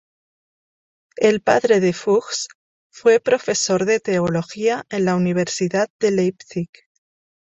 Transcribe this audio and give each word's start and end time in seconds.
El 1.17 1.41
padre 1.41 1.79
de 1.79 1.93
Fuchs 1.93 2.47
fue 2.89 3.19
profesor 3.19 3.85
de 3.85 3.99
teología 3.99 4.83
en 4.89 5.05
la 5.05 5.15
Universidad 5.15 5.89
de 5.99 6.09
Leipzig. 6.09 6.71